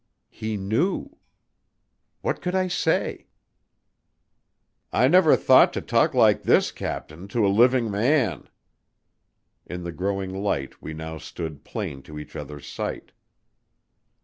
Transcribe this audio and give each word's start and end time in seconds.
He 0.31 0.57
knew. 0.57 1.15
What 2.21 2.41
could 2.41 2.55
I 2.55 2.67
say? 2.67 3.27
"I 4.91 5.07
never 5.07 5.35
thought 5.35 5.71
to 5.73 5.81
talk 5.83 6.15
like 6.15 6.41
this, 6.41 6.71
captain, 6.71 7.27
to 7.27 7.45
a 7.45 7.49
living 7.53 7.91
man." 7.91 8.49
In 9.67 9.83
the 9.83 9.91
growing 9.91 10.33
light 10.33 10.81
we 10.81 10.95
now 10.95 11.19
stood 11.19 11.63
plain 11.63 12.01
to 12.01 12.17
each 12.17 12.35
other's 12.35 12.65
sight. 12.65 13.11